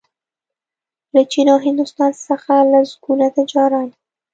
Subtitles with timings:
[1.13, 3.87] له چین او هندوستان څخه لسګونه تجاران